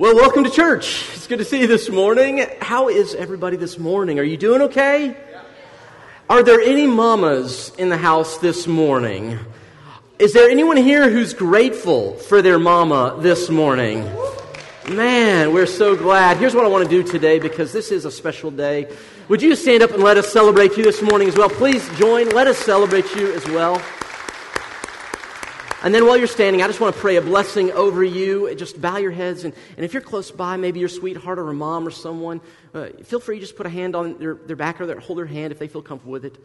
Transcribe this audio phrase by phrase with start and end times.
[0.00, 1.10] Well, welcome to church.
[1.12, 2.46] It's good to see you this morning.
[2.62, 4.18] How is everybody this morning?
[4.18, 5.14] Are you doing okay?
[6.30, 9.38] Are there any mamas in the house this morning?
[10.18, 14.10] Is there anyone here who's grateful for their mama this morning?
[14.88, 16.38] Man, we're so glad.
[16.38, 18.90] Here's what I want to do today because this is a special day.
[19.28, 21.50] Would you stand up and let us celebrate you this morning as well?
[21.50, 22.30] Please join.
[22.30, 23.82] Let us celebrate you as well.
[25.82, 28.54] And then while you're standing, I just want to pray a blessing over you.
[28.54, 29.44] Just bow your heads.
[29.44, 32.42] And, and if you're close by, maybe your sweetheart or a mom or someone,
[32.74, 35.18] uh, feel free to just put a hand on their, their back or their, hold
[35.18, 36.36] their hand if they feel comfortable with it.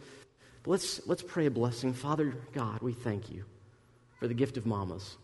[0.62, 1.92] But let's, let's pray a blessing.
[1.92, 3.44] Father God, we thank you
[4.18, 5.18] for the gift of mamas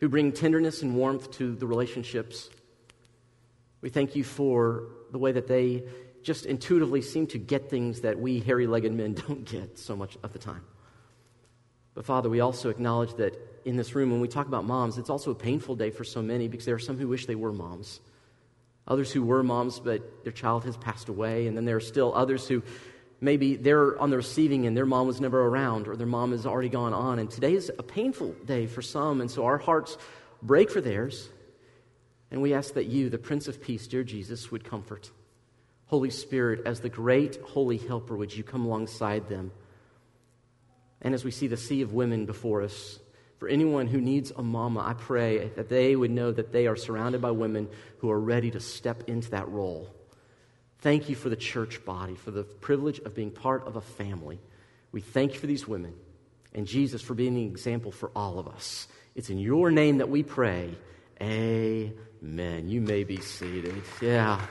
[0.00, 2.50] who bring tenderness and warmth to the relationships.
[3.80, 5.84] We thank you for the way that they
[6.22, 10.18] just intuitively seem to get things that we hairy legged men don't get so much
[10.22, 10.62] of the time.
[11.94, 15.10] But Father, we also acknowledge that in this room, when we talk about moms, it's
[15.10, 17.52] also a painful day for so many because there are some who wish they were
[17.52, 18.00] moms.
[18.88, 21.46] Others who were moms, but their child has passed away.
[21.46, 22.62] And then there are still others who
[23.20, 26.46] maybe they're on the receiving end, their mom was never around, or their mom has
[26.46, 27.18] already gone on.
[27.18, 29.20] And today is a painful day for some.
[29.20, 29.98] And so our hearts
[30.42, 31.28] break for theirs.
[32.30, 35.10] And we ask that you, the Prince of Peace, dear Jesus, would comfort.
[35.86, 39.50] Holy Spirit, as the great holy helper, would you come alongside them?
[41.02, 42.98] And as we see the sea of women before us,
[43.38, 46.76] for anyone who needs a mama, I pray that they would know that they are
[46.76, 49.88] surrounded by women who are ready to step into that role.
[50.80, 54.40] Thank you for the church body, for the privilege of being part of a family.
[54.92, 55.94] We thank you for these women
[56.54, 58.88] and Jesus for being the example for all of us.
[59.14, 60.74] It's in your name that we pray.
[61.20, 62.68] Amen.
[62.68, 63.74] You may be seated.
[64.00, 64.46] Yeah.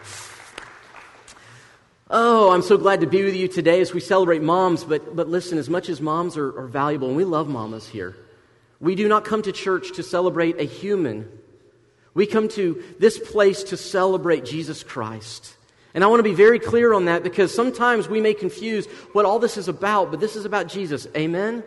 [2.11, 4.83] Oh, I'm so glad to be with you today as we celebrate moms.
[4.83, 8.15] But, but listen, as much as moms are, are valuable, and we love mamas here,
[8.79, 11.29] we do not come to church to celebrate a human.
[12.15, 15.55] We come to this place to celebrate Jesus Christ.
[15.93, 19.25] And I want to be very clear on that because sometimes we may confuse what
[19.25, 21.07] all this is about, but this is about Jesus.
[21.15, 21.63] Amen?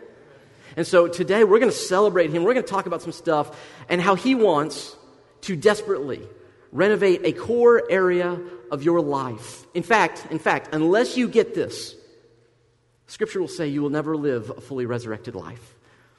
[0.75, 2.43] And so today we're going to celebrate him.
[2.43, 3.57] We're going to talk about some stuff
[3.87, 4.97] and how he wants
[5.41, 6.21] to desperately
[6.73, 8.39] renovate a core area
[8.71, 9.65] of your life.
[9.73, 11.95] In fact, in fact, unless you get this,
[13.07, 15.75] scripture will say you will never live a fully resurrected life.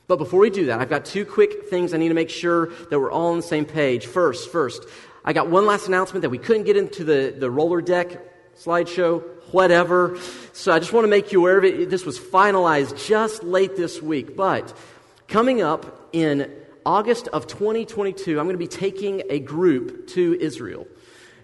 [0.07, 2.67] But before we do that, I've got two quick things I need to make sure
[2.91, 4.07] that we're all on the same page.
[4.07, 4.87] First, first,
[5.25, 8.21] I got one last announcement that we couldn't get into the, the roller deck
[8.57, 10.19] slideshow, whatever.
[10.53, 11.91] So I just want to make you aware of it.
[11.91, 14.37] This was finalized just late this week.
[14.37, 14.77] But
[15.27, 16.53] coming up in
[16.87, 20.87] August of 2022, I'm going to be taking a group to Israel.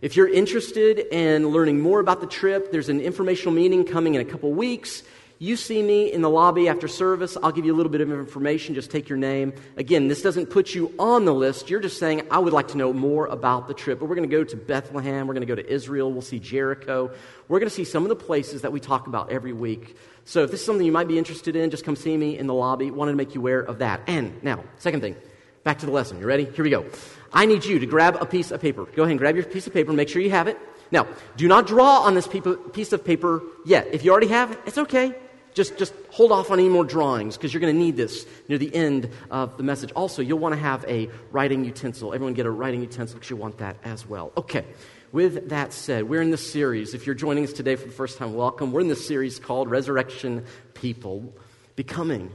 [0.02, 4.20] If you're interested in learning more about the trip, there's an informational meeting coming in
[4.20, 5.02] a couple weeks.
[5.38, 7.38] You see me in the lobby after service.
[7.42, 8.74] I'll give you a little bit of information.
[8.74, 9.54] Just take your name.
[9.78, 11.70] Again, this doesn't put you on the list.
[11.70, 13.98] You're just saying, I would like to know more about the trip.
[13.98, 15.26] But we're going to go to Bethlehem.
[15.26, 16.12] We're going to go to Israel.
[16.12, 17.10] We'll see Jericho.
[17.48, 19.96] We're going to see some of the places that we talk about every week.
[20.26, 22.46] So if this is something you might be interested in, just come see me in
[22.46, 22.90] the lobby.
[22.90, 24.02] Wanted to make you aware of that.
[24.06, 25.16] And now, second thing,
[25.64, 26.18] back to the lesson.
[26.20, 26.44] You ready?
[26.44, 26.86] Here we go.
[27.32, 28.84] I need you to grab a piece of paper.
[28.84, 30.58] Go ahead and grab your piece of paper make sure you have it.
[30.90, 31.06] Now,
[31.36, 33.88] do not draw on this piece of paper yet.
[33.92, 35.14] If you already have it, it's okay.
[35.54, 38.58] Just, just hold off on any more drawings because you're going to need this near
[38.58, 39.92] the end of the message.
[39.92, 42.14] Also, you'll want to have a writing utensil.
[42.14, 44.32] Everyone get a writing utensil because you want that as well.
[44.36, 44.64] Okay,
[45.12, 46.94] with that said, we're in this series.
[46.94, 48.70] If you're joining us today for the first time, welcome.
[48.72, 50.44] We're in this series called Resurrection
[50.74, 51.34] People
[51.74, 52.30] Becoming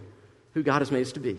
[0.53, 1.37] Who God has made us to be.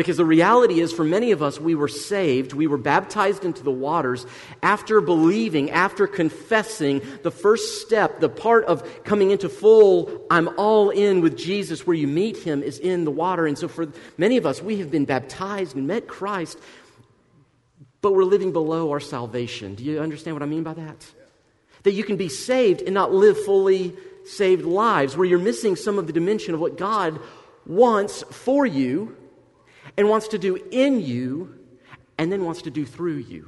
[0.00, 3.62] Because the reality is, for many of us, we were saved, we were baptized into
[3.62, 4.24] the waters
[4.62, 10.88] after believing, after confessing the first step, the part of coming into full, I'm all
[10.88, 13.46] in with Jesus, where you meet him, is in the water.
[13.46, 16.58] And so, for many of us, we have been baptized and met Christ,
[18.00, 19.74] but we're living below our salvation.
[19.74, 21.06] Do you understand what I mean by that?
[21.82, 23.94] That you can be saved and not live fully
[24.24, 27.20] saved lives, where you're missing some of the dimension of what God
[27.66, 29.14] wants for you
[30.00, 31.54] and wants to do in you
[32.16, 33.46] and then wants to do through you.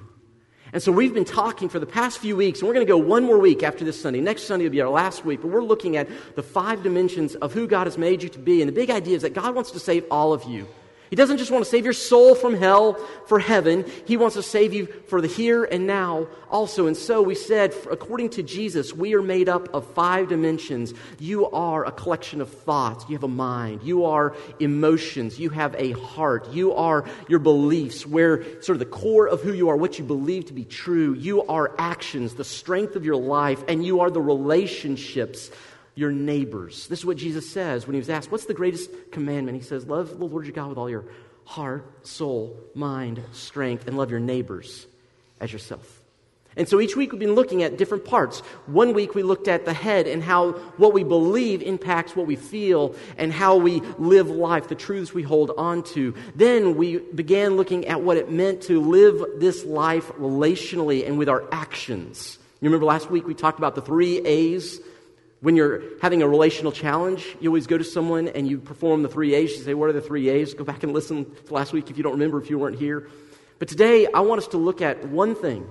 [0.74, 2.98] And so we've been talking for the past few weeks, and we're going to go
[2.98, 4.20] one more week after this Sunday.
[4.20, 7.54] Next Sunday will be our last week, but we're looking at the five dimensions of
[7.54, 8.60] who God has made you to be.
[8.60, 10.68] And the big idea is that God wants to save all of you.
[11.12, 12.94] He doesn't just want to save your soul from hell
[13.26, 13.84] for heaven.
[14.06, 16.86] He wants to save you for the here and now also.
[16.86, 20.94] And so we said, according to Jesus, we are made up of five dimensions.
[21.18, 23.04] You are a collection of thoughts.
[23.10, 23.82] You have a mind.
[23.82, 25.38] You are emotions.
[25.38, 26.50] You have a heart.
[26.50, 30.06] You are your beliefs, where sort of the core of who you are, what you
[30.06, 31.12] believe to be true.
[31.12, 35.50] You are actions, the strength of your life, and you are the relationships
[35.94, 36.88] your neighbors.
[36.88, 39.56] This is what Jesus says when he was asked, What's the greatest commandment?
[39.56, 41.04] He says, Love the Lord your God with all your
[41.44, 44.86] heart, soul, mind, strength, and love your neighbors
[45.40, 46.00] as yourself.
[46.54, 48.40] And so each week we've been looking at different parts.
[48.66, 52.36] One week we looked at the head and how what we believe impacts what we
[52.36, 56.14] feel and how we live life, the truths we hold on to.
[56.34, 61.30] Then we began looking at what it meant to live this life relationally and with
[61.30, 62.38] our actions.
[62.60, 64.78] You remember last week we talked about the three A's
[65.42, 69.08] when you're having a relational challenge, you always go to someone and you perform the
[69.08, 69.50] three A's.
[69.50, 70.54] You say, What are the three A's?
[70.54, 73.08] Go back and listen to last week if you don't remember, if you weren't here.
[73.58, 75.68] But today, I want us to look at one thing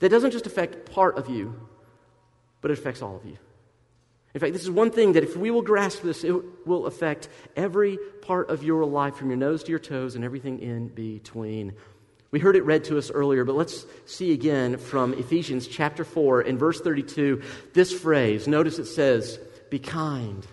[0.00, 1.54] that doesn't just affect part of you,
[2.60, 3.38] but it affects all of you.
[4.34, 6.34] In fact, this is one thing that if we will grasp this, it
[6.66, 10.60] will affect every part of your life from your nose to your toes and everything
[10.60, 11.74] in between.
[12.30, 16.42] We heard it read to us earlier, but let's see again from Ephesians chapter 4
[16.42, 17.42] in verse 32
[17.72, 18.46] this phrase.
[18.46, 20.46] Notice it says, Be kind.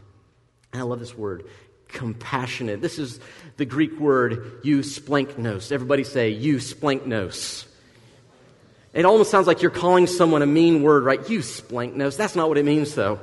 [0.74, 1.44] And I love this word,
[1.88, 2.82] compassionate.
[2.82, 3.20] This is
[3.58, 5.72] the Greek word eusplanknos.
[5.72, 7.66] Everybody say eusplanknos.
[8.94, 11.22] It almost sounds like you're calling someone a mean word, right?
[11.22, 12.18] Eusplanknos.
[12.18, 13.20] That's not what it means, though.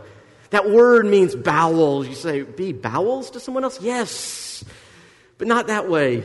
[0.50, 2.06] That word means bowels.
[2.06, 3.80] You say, be bowels to someone else?
[3.80, 4.64] Yes,
[5.38, 6.22] but not that way.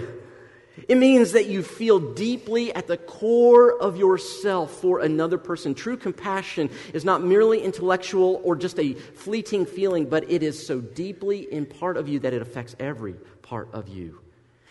[0.87, 5.75] It means that you feel deeply at the core of yourself for another person.
[5.75, 10.79] True compassion is not merely intellectual or just a fleeting feeling, but it is so
[10.79, 14.21] deeply in part of you that it affects every part of you.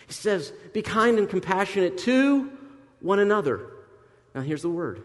[0.06, 2.50] He says, Be kind and compassionate to
[3.00, 3.70] one another.
[4.34, 5.04] Now, here's the word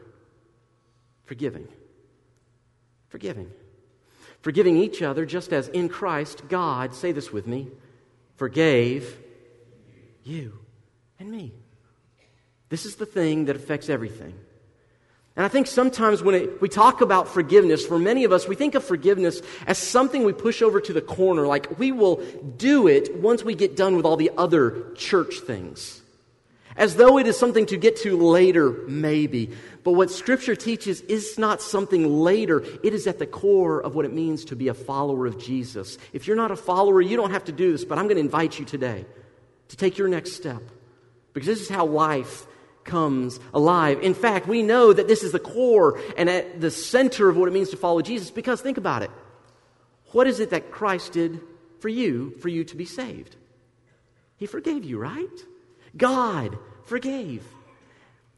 [1.26, 1.68] forgiving.
[3.10, 3.52] Forgiving.
[4.42, 7.70] Forgiving each other just as in Christ God, say this with me,
[8.36, 9.20] forgave
[10.24, 10.63] you
[11.24, 11.54] and me.
[12.68, 14.34] This is the thing that affects everything.
[15.36, 18.56] And I think sometimes when it, we talk about forgiveness, for many of us, we
[18.56, 22.18] think of forgiveness as something we push over to the corner, like we will
[22.58, 26.02] do it once we get done with all the other church things.
[26.76, 29.52] As though it is something to get to later, maybe.
[29.84, 32.64] But what Scripture teaches is not something later.
[32.84, 35.98] It is at the core of what it means to be a follower of Jesus.
[36.12, 38.22] If you're not a follower, you don't have to do this, but I'm going to
[38.22, 39.06] invite you today
[39.70, 40.62] to take your next step.
[41.34, 42.46] Because this is how life
[42.84, 44.02] comes alive.
[44.02, 47.48] In fact, we know that this is the core and at the center of what
[47.48, 49.12] it means to follow Jesus because think about it.
[50.12, 51.42] What is it that Christ did
[51.80, 53.36] for you, for you to be saved?
[54.38, 55.46] He forgave you, right?
[55.96, 57.44] God forgave.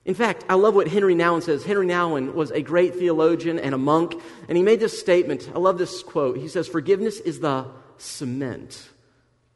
[0.05, 1.63] In fact, I love what Henry Nouwen says.
[1.63, 5.49] Henry Nouwen was a great theologian and a monk, and he made this statement.
[5.53, 6.37] I love this quote.
[6.37, 7.65] He says, Forgiveness is the
[7.97, 8.87] cement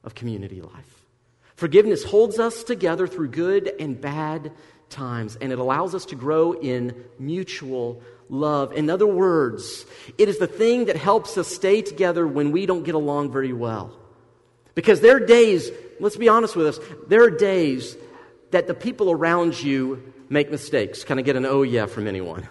[0.04, 0.99] of community life.
[1.60, 4.54] Forgiveness holds us together through good and bad
[4.90, 8.72] times, and it allows us to grow in mutual love.
[8.72, 9.86] In other words,
[10.18, 13.52] it is the thing that helps us stay together when we don't get along very
[13.52, 13.92] well.
[14.74, 15.70] Because there are days,
[16.00, 16.80] let's be honest with us,
[17.10, 17.98] there are days
[18.52, 21.04] that the people around you make mistakes.
[21.04, 22.48] Can I get an oh yeah from anyone?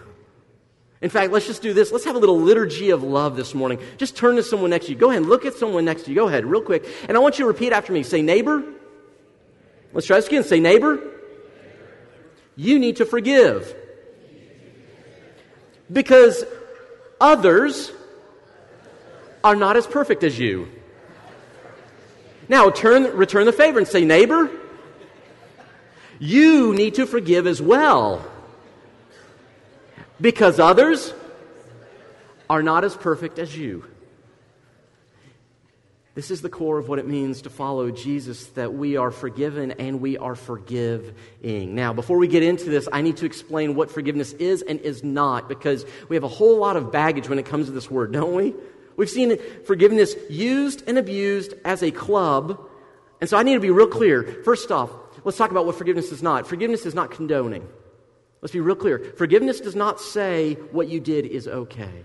[1.01, 1.91] In fact, let's just do this.
[1.91, 3.79] Let's have a little liturgy of love this morning.
[3.97, 4.99] Just turn to someone next to you.
[4.99, 6.15] Go ahead and look at someone next to you.
[6.15, 6.85] Go ahead, real quick.
[7.07, 8.03] And I want you to repeat after me.
[8.03, 8.63] Say, neighbor.
[9.93, 10.43] Let's try this again.
[10.43, 10.99] Say, neighbor,
[12.55, 13.75] you need to forgive.
[15.91, 16.43] Because
[17.19, 17.91] others
[19.43, 20.69] are not as perfect as you.
[22.47, 24.49] Now, turn, return the favor and say, neighbor,
[26.19, 28.25] you need to forgive as well.
[30.19, 31.13] Because others
[32.49, 33.85] are not as perfect as you.
[36.15, 39.71] This is the core of what it means to follow Jesus, that we are forgiven
[39.71, 41.75] and we are forgiving.
[41.75, 45.03] Now, before we get into this, I need to explain what forgiveness is and is
[45.03, 48.11] not, because we have a whole lot of baggage when it comes to this word,
[48.11, 48.55] don't we?
[48.97, 52.59] We've seen forgiveness used and abused as a club.
[53.21, 54.41] And so I need to be real clear.
[54.43, 54.91] First off,
[55.23, 56.47] let's talk about what forgiveness is not.
[56.47, 57.65] Forgiveness is not condoning.
[58.41, 59.13] Let's be real clear.
[59.15, 62.03] Forgiveness does not say what you did is okay.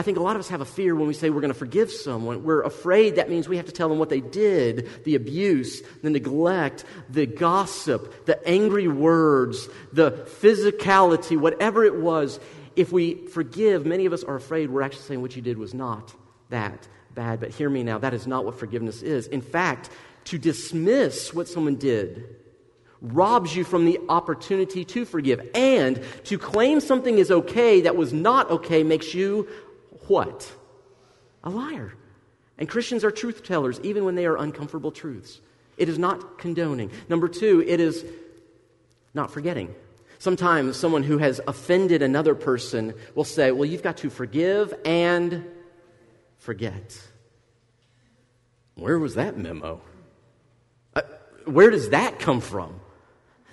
[0.00, 1.58] I think a lot of us have a fear when we say we're going to
[1.58, 2.42] forgive someone.
[2.42, 6.08] We're afraid that means we have to tell them what they did the abuse, the
[6.08, 12.40] neglect, the gossip, the angry words, the physicality, whatever it was.
[12.76, 15.74] If we forgive, many of us are afraid we're actually saying what you did was
[15.74, 16.14] not
[16.48, 17.38] that bad.
[17.38, 19.26] But hear me now, that is not what forgiveness is.
[19.26, 19.90] In fact,
[20.24, 22.36] to dismiss what someone did
[23.02, 25.46] robs you from the opportunity to forgive.
[25.54, 29.46] And to claim something is okay that was not okay makes you
[30.10, 30.52] what?
[31.44, 31.94] A liar.
[32.58, 35.40] And Christians are truth tellers, even when they are uncomfortable truths.
[35.78, 36.90] It is not condoning.
[37.08, 38.04] Number two, it is
[39.14, 39.72] not forgetting.
[40.18, 45.46] Sometimes someone who has offended another person will say, Well, you've got to forgive and
[46.38, 47.00] forget.
[48.74, 49.80] Where was that memo?
[50.92, 51.02] Uh,
[51.44, 52.80] where does that come from?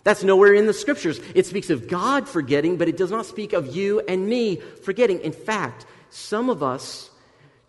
[0.03, 1.19] That's nowhere in the scriptures.
[1.35, 5.19] It speaks of God forgetting, but it does not speak of you and me forgetting.
[5.19, 7.09] In fact, some of us,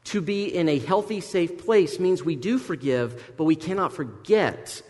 [0.05, 4.81] to be in a healthy, safe place means we do forgive, but we cannot forget.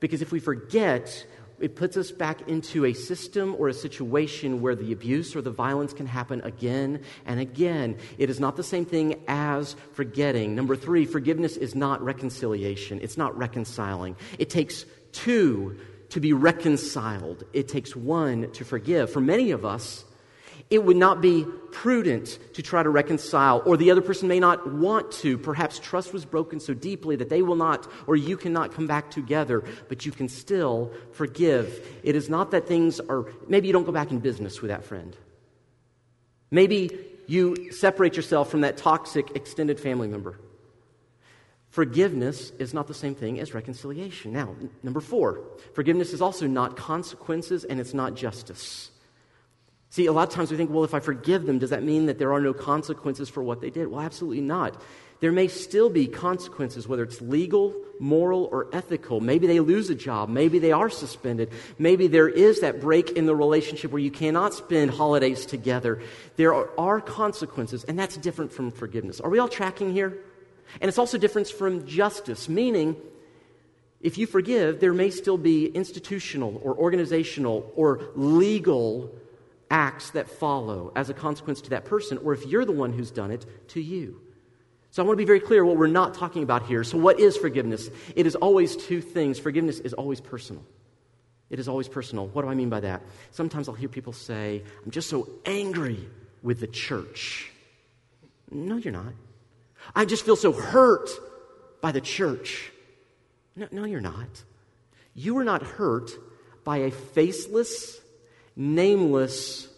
[0.00, 1.26] Because if we forget,
[1.60, 5.50] it puts us back into a system or a situation where the abuse or the
[5.50, 7.98] violence can happen again and again.
[8.18, 10.54] It is not the same thing as forgetting.
[10.54, 14.16] Number three, forgiveness is not reconciliation, it's not reconciling.
[14.38, 15.78] It takes two
[16.08, 19.12] to be reconciled, it takes one to forgive.
[19.12, 20.04] For many of us,
[20.72, 24.72] it would not be prudent to try to reconcile, or the other person may not
[24.72, 25.36] want to.
[25.36, 29.10] Perhaps trust was broken so deeply that they will not, or you cannot come back
[29.10, 31.86] together, but you can still forgive.
[32.02, 34.82] It is not that things are, maybe you don't go back in business with that
[34.82, 35.14] friend.
[36.50, 36.88] Maybe
[37.26, 40.38] you separate yourself from that toxic extended family member.
[41.68, 44.32] Forgiveness is not the same thing as reconciliation.
[44.32, 45.42] Now, n- number four,
[45.74, 48.91] forgiveness is also not consequences and it's not justice.
[49.92, 52.06] See, a lot of times we think, well, if I forgive them, does that mean
[52.06, 53.88] that there are no consequences for what they did?
[53.88, 54.80] Well, absolutely not.
[55.20, 59.20] There may still be consequences, whether it's legal, moral, or ethical.
[59.20, 60.30] Maybe they lose a job.
[60.30, 61.50] Maybe they are suspended.
[61.78, 66.00] Maybe there is that break in the relationship where you cannot spend holidays together.
[66.36, 69.20] There are, consequences, and that's different from forgiveness.
[69.20, 70.16] Are we all tracking here?
[70.80, 72.96] And it's also different from justice, meaning
[74.00, 79.14] if you forgive, there may still be institutional or organizational or legal
[79.72, 83.10] acts that follow as a consequence to that person, or if you're the one who's
[83.10, 84.20] done it, to you.
[84.90, 86.84] So I want to be very clear what we're not talking about here.
[86.84, 87.88] So, what is forgiveness?
[88.14, 89.38] It is always two things.
[89.38, 90.62] Forgiveness is always personal.
[91.48, 92.28] It is always personal.
[92.28, 93.02] What do I mean by that?
[93.30, 95.98] Sometimes I'll hear people say, I'm just so angry
[96.42, 97.50] with the church.
[98.50, 99.14] No, you're not.
[99.94, 101.08] I just feel so hurt
[101.80, 102.70] by the church.
[103.56, 104.44] No, no, you're not.
[105.14, 106.10] You are not hurt
[106.64, 108.00] by a faceless,
[108.56, 109.68] nameless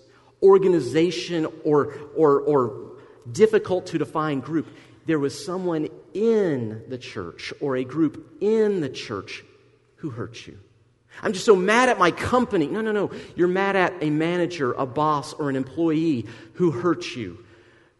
[0.42, 2.92] organization or, or, or
[3.30, 4.68] difficult to define group.
[5.06, 9.44] There was someone in the church or a group in the church
[9.96, 10.58] who hurt you.
[11.22, 12.66] I'm just so mad at my company.
[12.66, 13.10] No, no, no.
[13.36, 17.44] You're mad at a manager, a boss, or an employee who hurt you.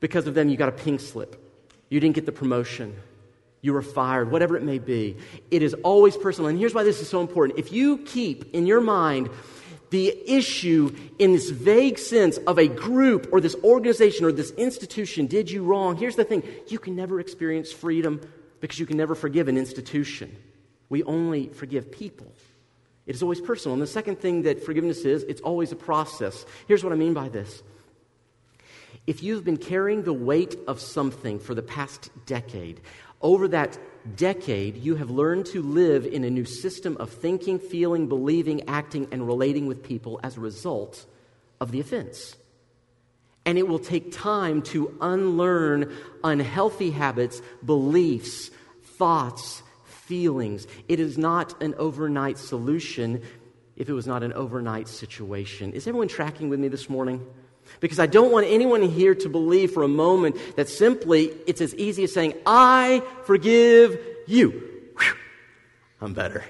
[0.00, 1.40] Because of them, you got a pink slip.
[1.88, 2.94] You didn't get the promotion.
[3.60, 5.16] You were fired, whatever it may be.
[5.50, 6.48] It is always personal.
[6.48, 7.58] And here's why this is so important.
[7.58, 9.30] If you keep in your mind
[9.94, 15.28] the issue in this vague sense of a group or this organization or this institution
[15.28, 18.20] did you wrong, here's the thing you can never experience freedom
[18.58, 20.36] because you can never forgive an institution.
[20.88, 22.26] We only forgive people.
[23.06, 23.74] It is always personal.
[23.74, 26.44] And the second thing that forgiveness is, it's always a process.
[26.66, 27.62] Here's what I mean by this
[29.06, 32.80] if you've been carrying the weight of something for the past decade,
[33.22, 33.78] over that
[34.16, 39.08] decade, you have learned to live in a new system of thinking, feeling, believing, acting,
[39.10, 41.06] and relating with people as a result
[41.60, 42.36] of the offense.
[43.46, 48.50] And it will take time to unlearn unhealthy habits, beliefs,
[48.82, 50.66] thoughts, feelings.
[50.88, 53.22] It is not an overnight solution
[53.76, 55.72] if it was not an overnight situation.
[55.72, 57.26] Is everyone tracking with me this morning?
[57.80, 61.74] Because I don't want anyone here to believe for a moment that simply it's as
[61.74, 64.50] easy as saying, I forgive you.
[64.98, 65.14] Whew,
[66.00, 66.44] I'm better.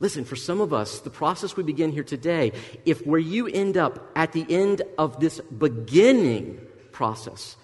[0.00, 2.52] Listen, for some of us, the process we begin here today,
[2.86, 6.60] if where you end up at the end of this beginning
[6.92, 7.56] process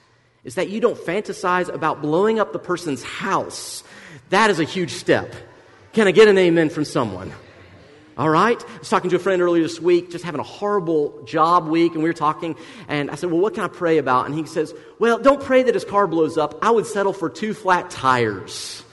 [0.43, 3.85] is that you don't fantasize about blowing up the person's house,
[4.31, 5.33] that is a huge step.
[5.93, 7.33] Can I get an amen from someone?
[8.17, 8.63] All right?
[8.63, 11.95] I was talking to a friend earlier this week, just having a horrible job week,
[11.95, 12.57] and we were talking,
[12.87, 14.27] and I said, Well, what can I pray about?
[14.27, 16.59] And he says, Well, don't pray that his car blows up.
[16.63, 18.85] I would settle for two flat tires.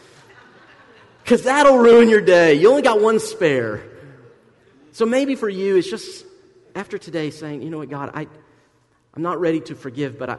[1.24, 2.56] Because that'll ruin your day.
[2.56, 3.84] You only got one spare.
[4.92, 6.26] So maybe for you, it's just
[6.76, 8.28] after today saying, You know what, God, I,
[9.14, 10.38] I'm not ready to forgive, but, I,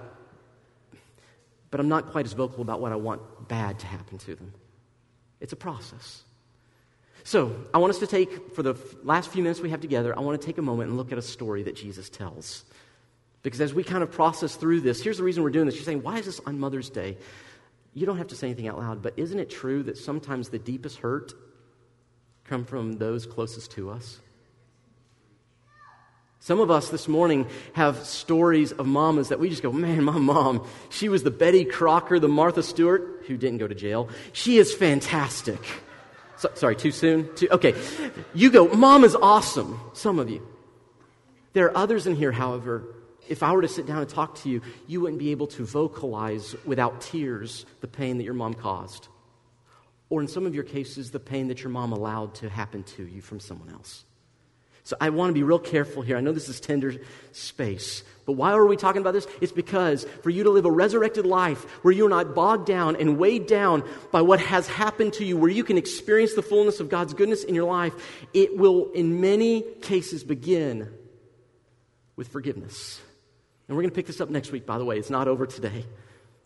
[1.70, 4.52] but I'm not quite as vocal about what I want bad to happen to them.
[5.40, 6.22] It's a process.
[7.24, 8.74] So, I want us to take, for the
[9.04, 11.18] last few minutes we have together, I want to take a moment and look at
[11.18, 12.64] a story that Jesus tells.
[13.42, 15.76] Because as we kind of process through this, here's the reason we're doing this.
[15.76, 17.16] You're saying, why is this on Mother's Day?
[17.94, 20.58] You don't have to say anything out loud, but isn't it true that sometimes the
[20.58, 21.32] deepest hurt
[22.44, 24.18] come from those closest to us?
[26.40, 30.18] Some of us this morning have stories of mamas that we just go, man, my
[30.18, 34.08] mom, she was the Betty Crocker, the Martha Stewart, who didn't go to jail.
[34.32, 35.60] She is fantastic.
[36.42, 37.32] So, sorry, too soon?
[37.36, 37.72] Too, okay.
[38.34, 39.80] You go, Mom is awesome.
[39.92, 40.44] Some of you.
[41.52, 42.82] There are others in here, however,
[43.28, 45.64] if I were to sit down and talk to you, you wouldn't be able to
[45.64, 49.06] vocalize without tears the pain that your mom caused.
[50.10, 53.06] Or in some of your cases, the pain that your mom allowed to happen to
[53.06, 54.04] you from someone else.
[54.84, 56.16] So I want to be real careful here.
[56.16, 56.94] I know this is tender
[57.30, 59.28] space, but why are we talking about this?
[59.40, 63.16] It's because for you to live a resurrected life where you're not bogged down and
[63.16, 66.88] weighed down by what has happened to you, where you can experience the fullness of
[66.88, 67.94] God's goodness in your life,
[68.34, 70.92] it will in many cases begin
[72.16, 73.00] with forgiveness.
[73.68, 74.98] And we're going to pick this up next week, by the way.
[74.98, 75.84] It's not over today.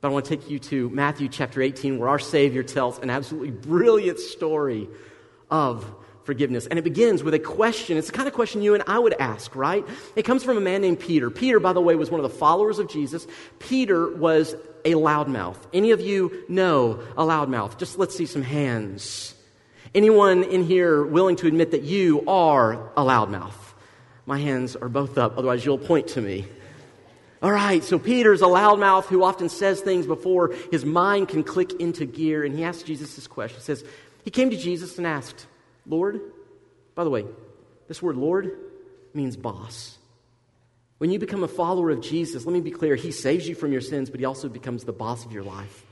[0.00, 3.09] But I want to take you to Matthew chapter 18, where our Savior tells an
[3.09, 4.88] absolutely brilliant story
[5.50, 5.90] of
[6.26, 6.66] forgiveness.
[6.66, 7.97] And it begins with a question.
[7.97, 9.87] It's the kind of question you and I would ask, right?
[10.16, 11.30] It comes from a man named Peter.
[11.30, 13.26] Peter, by the way, was one of the followers of Jesus.
[13.61, 14.54] Peter was
[14.85, 15.56] a loudmouth.
[15.73, 17.78] Any of you know a loudmouth?
[17.78, 19.35] Just let's see some hands.
[19.95, 23.54] Anyone in here willing to admit that you are a loudmouth?
[24.26, 26.47] My hands are both up, otherwise, you'll point to me.
[27.42, 31.73] All right, so Peter's a loudmouth who often says things before his mind can click
[31.75, 33.59] into gear, and he asks Jesus this question.
[33.59, 33.85] He says,
[34.25, 35.47] He came to Jesus and asked,
[35.87, 36.21] Lord,
[36.95, 37.25] by the way,
[37.88, 38.50] this word Lord
[39.14, 39.99] means boss.
[40.99, 43.73] When you become a follower of Jesus, let me be clear, He saves you from
[43.73, 45.85] your sins, but He also becomes the boss of your life.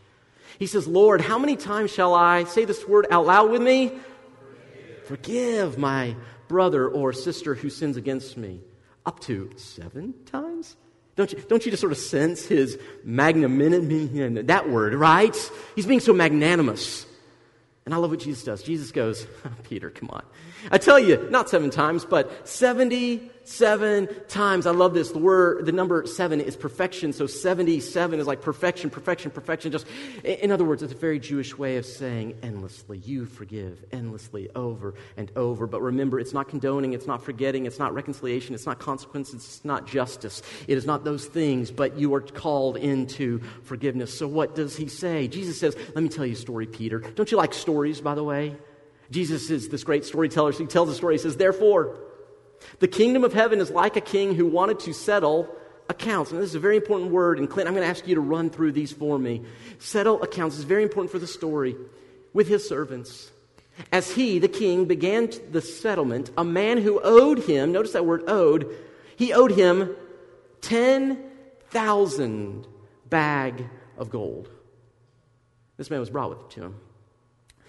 [0.59, 3.89] He says, Lord, how many times shall I say this word out loud with me?
[3.89, 6.17] Forgive, Forgive my
[6.49, 8.61] brother or sister who sins against me.
[9.05, 10.77] Up to seven times?
[11.17, 14.43] Don't you, don't you just sort of sense his magnanimity?
[14.43, 15.37] That word, right?
[15.77, 17.07] He's being so magnanimous.
[17.85, 18.63] And I love what Jesus does.
[18.63, 19.27] Jesus goes,
[19.65, 20.25] Peter, come on.
[20.71, 24.67] I tell you, not seven times, but 77 times.
[24.67, 25.11] I love this.
[25.11, 27.13] The word, the number seven is perfection.
[27.13, 29.73] So 77 is like perfection, perfection, perfection.
[29.73, 29.87] Just,
[30.25, 32.99] in other words, it's a very Jewish way of saying endlessly.
[32.99, 35.67] You forgive endlessly over and over.
[35.67, 39.65] But remember, it's not condoning, it's not forgetting, it's not reconciliation, it's not consequence, it's
[39.65, 40.43] not justice.
[40.67, 44.17] It is not those things, but you are called into forgiveness.
[44.17, 45.29] So what does he say?
[45.29, 47.01] Jesus says, Let me tell you a story, Peter.
[47.01, 48.57] Don't you like stories, by the way?
[49.11, 50.53] Jesus is this great storyteller.
[50.53, 51.15] So he tells a story.
[51.15, 51.99] He says, Therefore,
[52.79, 55.49] the kingdom of heaven is like a king who wanted to settle
[55.89, 56.31] accounts.
[56.31, 57.39] And this is a very important word.
[57.39, 59.43] And Clint, I'm going to ask you to run through these for me.
[59.79, 61.77] Settle accounts is very important for the story
[62.33, 63.31] with his servants.
[63.93, 68.23] As he, the king, began the settlement, a man who owed him, notice that word
[68.29, 68.73] owed,
[69.17, 69.97] he owed him
[70.61, 72.67] 10,000
[73.11, 74.49] bag of gold.
[75.77, 76.77] This man was brought with to him.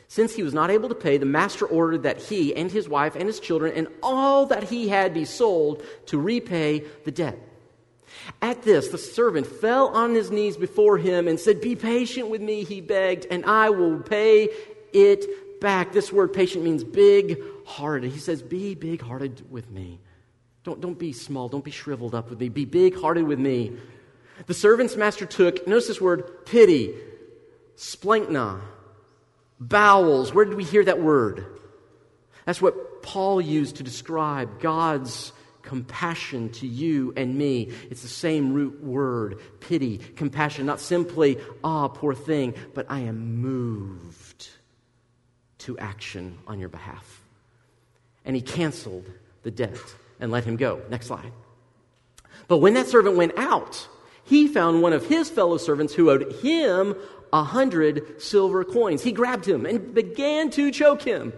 [0.07, 3.15] Since he was not able to pay, the master ordered that he and his wife
[3.15, 7.39] and his children and all that he had be sold to repay the debt.
[8.41, 12.41] At this, the servant fell on his knees before him and said, Be patient with
[12.41, 14.49] me, he begged, and I will pay
[14.93, 15.91] it back.
[15.91, 18.11] This word patient means big hearted.
[18.11, 19.99] He says, Be big hearted with me.
[20.63, 21.49] Don't, don't be small.
[21.49, 22.49] Don't be shriveled up with me.
[22.49, 23.73] Be big hearted with me.
[24.47, 26.93] The servant's master took, notice this word, pity,
[27.77, 28.61] splankna,
[29.59, 30.33] Bowels.
[30.33, 31.45] Where did we hear that word?
[32.45, 37.71] That's what Paul used to describe God's compassion to you and me.
[37.89, 43.41] It's the same root word pity, compassion, not simply, ah, poor thing, but I am
[43.41, 44.49] moved
[45.59, 47.21] to action on your behalf.
[48.23, 49.05] And he canceled
[49.43, 49.77] the debt
[50.19, 50.81] and let him go.
[50.89, 51.31] Next slide.
[52.47, 53.87] But when that servant went out,
[54.25, 56.95] he found one of his fellow servants who owed him
[57.31, 59.03] a hundred silver coins.
[59.03, 61.33] He grabbed him and began to choke him.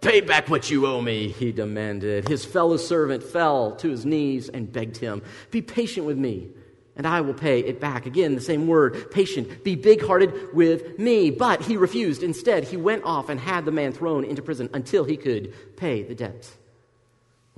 [0.00, 2.28] Pay back what you owe me, he demanded.
[2.28, 6.50] His fellow servant fell to his knees and begged him, Be patient with me,
[6.96, 8.06] and I will pay it back.
[8.06, 9.64] Again, the same word, patient.
[9.64, 11.30] Be big hearted with me.
[11.30, 12.22] But he refused.
[12.22, 16.02] Instead, he went off and had the man thrown into prison until he could pay
[16.02, 16.48] the debt.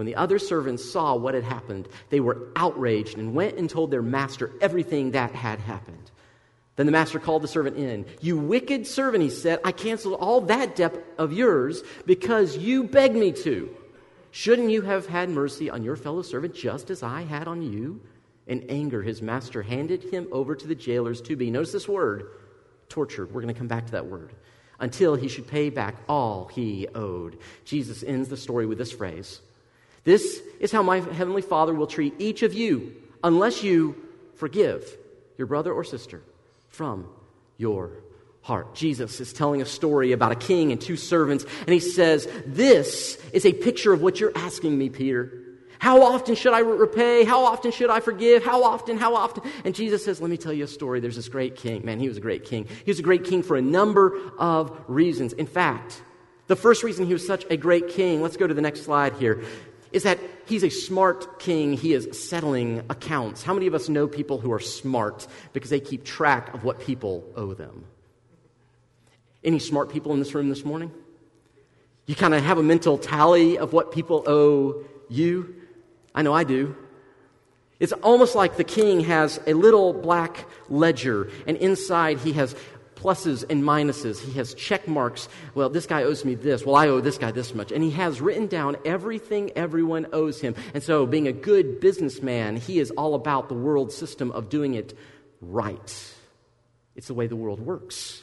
[0.00, 3.90] When the other servants saw what had happened, they were outraged and went and told
[3.90, 6.10] their master everything that had happened.
[6.76, 8.06] Then the master called the servant in.
[8.22, 13.14] You wicked servant, he said, I canceled all that debt of yours because you begged
[13.14, 13.76] me to.
[14.30, 18.00] Shouldn't you have had mercy on your fellow servant just as I had on you?
[18.46, 22.26] In anger, his master handed him over to the jailers to be, notice this word,
[22.88, 23.34] tortured.
[23.34, 24.32] We're going to come back to that word.
[24.78, 27.36] Until he should pay back all he owed.
[27.66, 29.42] Jesus ends the story with this phrase
[30.04, 33.96] This is how my heavenly Father will treat each of you unless you
[34.36, 34.96] forgive
[35.36, 36.22] your brother or sister
[36.68, 37.06] from
[37.58, 37.92] your
[38.42, 38.74] heart.
[38.74, 43.16] Jesus is telling a story about a king and two servants, and he says, This
[43.32, 45.40] is a picture of what you're asking me, Peter.
[45.78, 47.24] How often should I repay?
[47.24, 48.44] How often should I forgive?
[48.44, 48.98] How often?
[48.98, 49.50] How often?
[49.64, 51.00] And Jesus says, Let me tell you a story.
[51.00, 51.84] There's this great king.
[51.84, 52.66] Man, he was a great king.
[52.84, 55.32] He was a great king for a number of reasons.
[55.32, 56.02] In fact,
[56.48, 59.14] the first reason he was such a great king, let's go to the next slide
[59.14, 59.42] here.
[59.92, 61.72] Is that he's a smart king.
[61.72, 63.42] He is settling accounts.
[63.42, 66.81] How many of us know people who are smart because they keep track of what
[66.81, 67.85] people owe them?
[69.42, 70.92] Any smart people in this room this morning?
[72.07, 75.55] You kind of have a mental tally of what people owe you?
[76.14, 76.76] I know I do.
[77.79, 82.55] It's almost like the king has a little black ledger, and inside he has
[83.00, 84.20] pluses and minuses.
[84.20, 85.28] He has check marks.
[85.54, 86.64] Well, this guy owes me this.
[86.64, 87.72] Well, I owe this guy this much.
[87.72, 90.54] And he has written down everything everyone owes him.
[90.74, 94.74] And so, being a good businessman, he is all about the world system of doing
[94.74, 94.96] it
[95.40, 96.14] right.
[96.94, 98.22] It's the way the world works.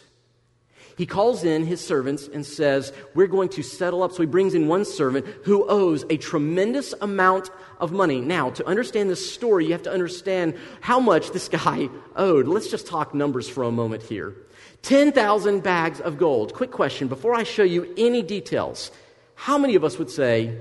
[0.98, 4.12] He calls in his servants and says, We're going to settle up.
[4.12, 8.20] So he brings in one servant who owes a tremendous amount of money.
[8.20, 12.48] Now, to understand this story, you have to understand how much this guy owed.
[12.48, 14.36] Let's just talk numbers for a moment here.
[14.82, 16.54] 10,000 bags of gold.
[16.54, 18.92] Quick question before I show you any details,
[19.36, 20.58] how many of us would say,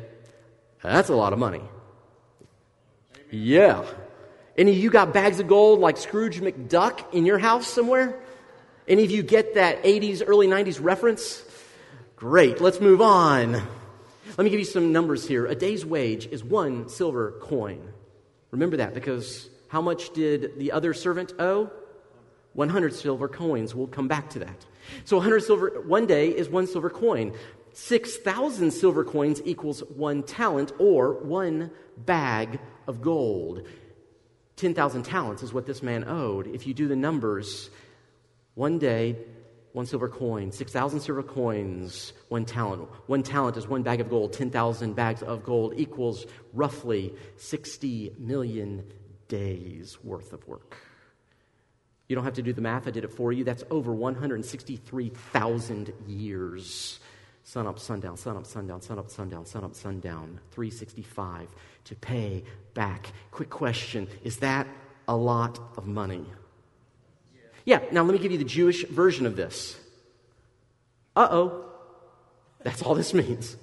[0.83, 1.63] that's a lot of money?
[3.31, 3.85] Yeah.
[4.57, 8.19] Any of you got bags of gold like Scrooge McDuck in your house somewhere?
[8.89, 11.43] Any of you get that 80s, early 90s reference?
[12.17, 13.53] Great, let's move on.
[13.53, 15.47] Let me give you some numbers here.
[15.47, 17.93] A day's wage is one silver coin.
[18.51, 21.71] Remember that because how much did the other servant owe?
[22.57, 23.75] 100 silver coins.
[23.75, 24.67] We'll come back to that.
[25.05, 27.33] So 100 silver, one day is one silver coin.
[27.75, 33.67] 6,000 silver coins equals one talent or one bag of gold.
[34.57, 36.47] 10,000 talents is what this man owed.
[36.47, 37.69] If you do the numbers,
[38.55, 39.19] one day,
[39.73, 42.89] one silver coin, 6,000 silver coins, one talent.
[43.07, 44.33] One talent is one bag of gold.
[44.33, 48.85] 10,000 bags of gold equals roughly 60 million
[49.29, 50.79] days worth of work.
[52.09, 53.45] You don't have to do the math, I did it for you.
[53.45, 57.01] That's over 163,000 years.
[57.43, 60.41] Sun up, sundown, sun up, sundown, sun up, sundown, sun up, sundown.
[60.53, 61.49] 365
[61.85, 63.13] to pay back.
[63.31, 64.67] Quick question Is that
[65.09, 66.27] a lot of money?
[67.65, 69.79] Yeah, now let me give you the Jewish version of this.
[71.15, 71.63] Uh oh.
[72.63, 73.57] That's all this means.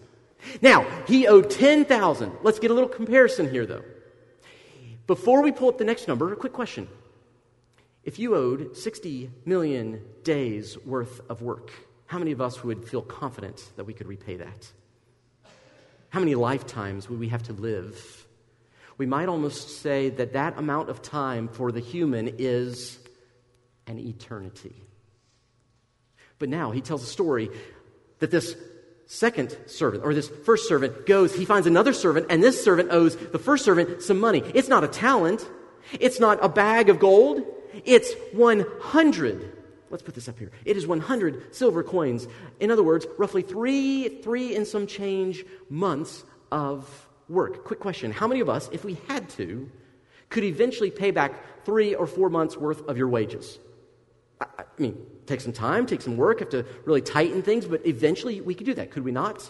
[0.62, 2.32] Now, he owed 10,000.
[2.42, 3.84] Let's get a little comparison here, though.
[5.08, 6.88] Before we pull up the next number, a quick question.
[8.04, 11.72] If you owed 60 million days worth of work,
[12.06, 14.72] how many of us would feel confident that we could repay that?
[16.10, 18.28] How many lifetimes would we have to live?
[18.98, 23.00] We might almost say that that amount of time for the human is
[23.88, 24.76] an eternity.
[26.40, 27.50] But now he tells a story
[28.20, 28.56] that this
[29.06, 33.16] second servant, or this first servant, goes, he finds another servant, and this servant owes
[33.16, 34.44] the first servant some money.
[34.54, 35.48] It's not a talent,
[36.00, 37.44] it's not a bag of gold,
[37.86, 39.58] it's 100.
[39.90, 40.52] Let's put this up here.
[40.66, 42.28] It is 100 silver coins.
[42.60, 47.64] In other words, roughly three, three and some change months of work.
[47.64, 49.70] Quick question How many of us, if we had to,
[50.30, 53.60] could eventually pay back three or four months worth of your wages?
[54.42, 57.86] I, I mean, take some time, take some work, have to really tighten things, but
[57.86, 59.50] eventually we could do that, could we not?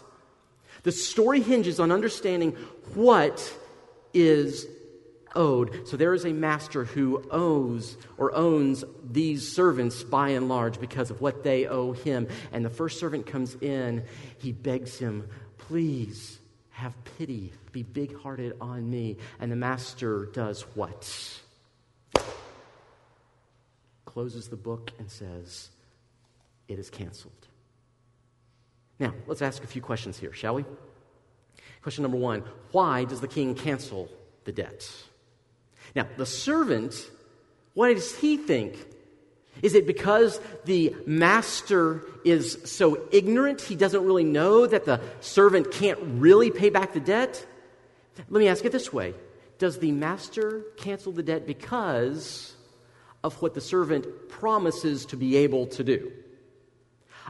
[0.84, 2.52] The story hinges on understanding
[2.93, 3.54] what
[4.13, 4.67] is
[5.36, 5.88] owed.
[5.88, 11.10] So there is a master who owes or owns these servants by and large because
[11.10, 12.28] of what they owe him.
[12.52, 14.04] And the first servant comes in,
[14.38, 16.39] he begs him, please
[16.72, 19.17] have pity, be big hearted on me.
[19.39, 21.39] And the master does what?
[24.06, 25.69] Closes the book and says,
[26.67, 27.34] It is canceled.
[29.00, 30.65] Now, let's ask a few questions here, shall we?
[31.82, 34.10] Question number one Why does the king cancel
[34.46, 34.89] the debt?
[35.96, 37.10] Now, the servant,
[37.74, 38.78] what does he think?
[39.62, 45.72] Is it because the master is so ignorant he doesn't really know that the servant
[45.72, 47.46] can't really pay back the debt?
[48.18, 49.14] Let me ask it this way
[49.60, 52.56] Does the master cancel the debt because
[53.24, 56.12] of what the servant promises to be able to do?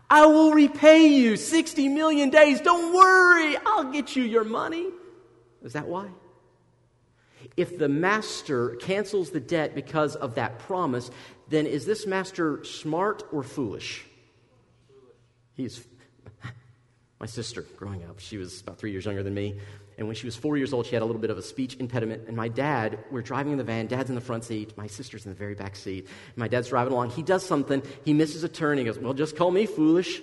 [0.10, 2.62] I will repay you 60 million days.
[2.62, 4.88] Don't worry, I'll get you your money.
[5.64, 6.08] Is that why?
[7.58, 11.12] If the master cancels the debt because of that promise,
[11.50, 14.06] then is this master smart or foolish?
[15.56, 15.86] He's
[17.20, 18.20] my sister growing up.
[18.20, 19.60] She was about three years younger than me.
[19.98, 21.78] And when she was four years old, she had a little bit of a speech
[21.80, 22.24] impediment.
[22.28, 25.26] And my dad, we're driving in the van, dad's in the front seat, my sister's
[25.26, 26.08] in the very back seat.
[26.36, 27.12] My dad's driving along.
[27.12, 28.78] He does something, he misses a turn.
[28.78, 30.22] He goes, Well, just call me foolish.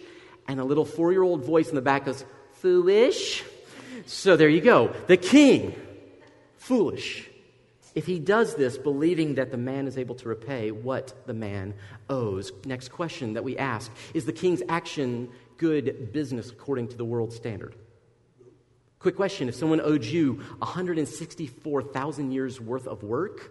[0.49, 3.45] And a little four year old voice in the back goes, Foolish.
[4.07, 4.93] So there you go.
[5.07, 5.75] The king
[6.61, 7.29] foolish
[7.95, 11.75] if he does this believing that the man is able to repay what the man
[12.09, 12.53] owes.
[12.65, 17.33] Next question that we ask is the king's action good business according to the world
[17.33, 17.75] standard?
[19.01, 23.51] Quick question if someone owed you 164,000 years worth of work,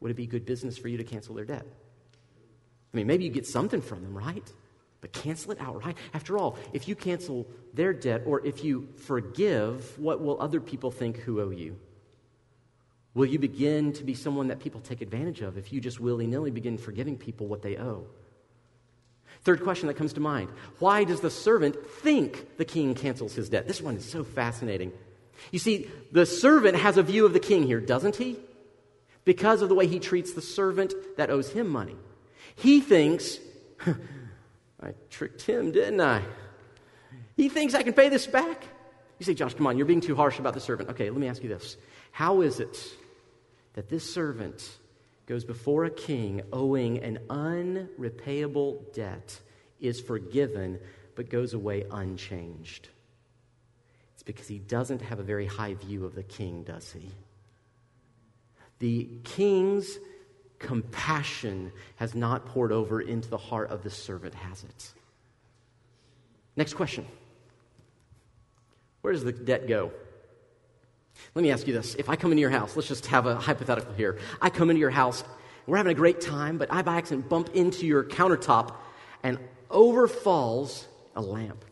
[0.00, 1.66] would it be good business for you to cancel their debt?
[2.92, 4.52] I mean, maybe you get something from them, right?
[5.00, 5.98] But cancel it outright.
[6.14, 10.90] After all, if you cancel their debt or if you forgive, what will other people
[10.92, 11.76] think who owe you?
[13.14, 16.26] Will you begin to be someone that people take advantage of if you just willy
[16.26, 18.06] nilly begin forgiving people what they owe?
[19.42, 23.48] Third question that comes to mind Why does the servant think the king cancels his
[23.48, 23.68] debt?
[23.68, 24.92] This one is so fascinating.
[25.52, 28.36] You see, the servant has a view of the king here, doesn't he?
[29.24, 31.96] Because of the way he treats the servant that owes him money.
[32.56, 33.38] He thinks,
[34.80, 36.22] I tricked him, didn't I?
[37.36, 38.64] He thinks I can pay this back.
[39.18, 40.90] You say, Josh, come on, you're being too harsh about the servant.
[40.90, 41.76] Okay, let me ask you this.
[42.12, 42.78] How is it
[43.74, 44.78] that this servant
[45.26, 49.40] goes before a king owing an unrepayable debt,
[49.80, 50.78] is forgiven,
[51.14, 52.88] but goes away unchanged?
[54.14, 57.10] It's because he doesn't have a very high view of the king, does he?
[58.78, 59.98] The king's
[60.58, 64.92] compassion has not poured over into the heart of the servant, has it?
[66.56, 67.06] Next question
[69.02, 69.90] Where does the debt go?
[71.34, 71.94] Let me ask you this.
[71.96, 74.18] If I come into your house, let's just have a hypothetical here.
[74.40, 75.24] I come into your house,
[75.66, 78.74] we're having a great time, but I by accident bump into your countertop
[79.22, 79.38] and
[79.70, 81.64] over falls a lamp.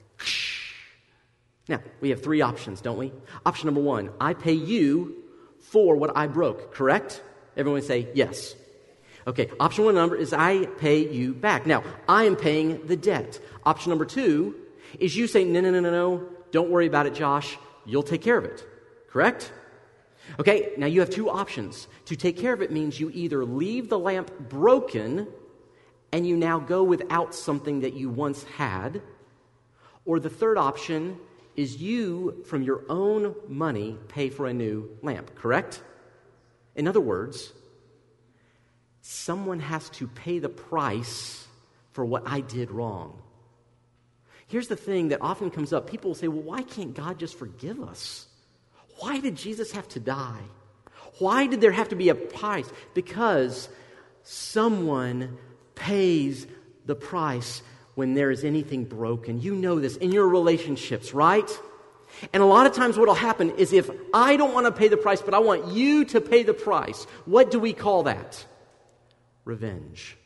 [1.69, 3.13] Now, we have three options, don't we?
[3.47, 5.23] Option number one I pay you
[5.61, 7.23] for what I broke, correct?
[7.57, 8.55] Everyone say yes.
[9.27, 11.67] Okay, option one number is I pay you back.
[11.67, 13.41] Now, I am paying the debt.
[13.65, 14.57] Option number two
[14.99, 17.57] is you say, no, no, no, no, no, don't worry about it, Josh.
[17.87, 18.67] You'll take care of it.
[19.13, 19.53] Correct?
[20.41, 21.87] Okay, now you have two options.
[22.07, 25.29] To take care of it means you either leave the lamp broken
[26.13, 29.03] and you now go without something that you once had,
[30.07, 31.19] or the third option
[31.57, 35.83] is you, from your own money, pay for a new lamp, correct?
[36.75, 37.53] In other words,
[39.03, 41.47] someone has to pay the price
[41.93, 43.21] for what I did wrong.
[44.47, 47.39] Here's the thing that often comes up people will say, well, why can't God just
[47.39, 48.27] forgive us?
[49.03, 50.43] Why did Jesus have to die?
[51.19, 52.71] Why did there have to be a price?
[52.95, 53.69] Because
[54.23, 55.39] someone
[55.75, 56.47] pays
[56.87, 57.63] the price
[57.97, 59.41] when there is anything broken.
[59.41, 61.51] You know this in your relationships, right?
[62.33, 64.87] And a lot of times, what will happen is if I don't want to pay
[64.87, 68.47] the price, but I want you to pay the price, what do we call that?
[69.45, 70.17] Revenge.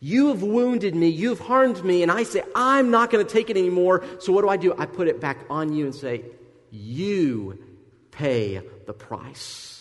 [0.00, 3.50] You have wounded me, you've harmed me, and I say, I'm not going to take
[3.50, 4.02] it anymore.
[4.18, 4.74] So, what do I do?
[4.78, 6.22] I put it back on you and say,
[6.70, 7.71] You
[8.12, 9.72] pay the price.